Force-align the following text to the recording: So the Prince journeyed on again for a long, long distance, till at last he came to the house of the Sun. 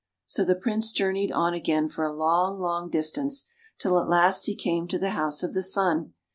So 0.25 0.43
the 0.43 0.55
Prince 0.55 0.91
journeyed 0.93 1.31
on 1.31 1.53
again 1.53 1.87
for 1.87 2.03
a 2.05 2.11
long, 2.11 2.59
long 2.59 2.89
distance, 2.89 3.45
till 3.77 3.99
at 4.01 4.09
last 4.09 4.47
he 4.47 4.55
came 4.55 4.87
to 4.87 4.97
the 4.97 5.11
house 5.11 5.43
of 5.43 5.53
the 5.53 5.61
Sun. 5.61 6.15